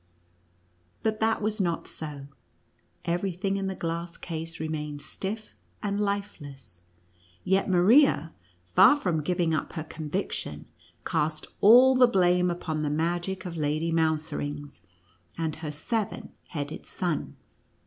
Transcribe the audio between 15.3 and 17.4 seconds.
and her seven headed son.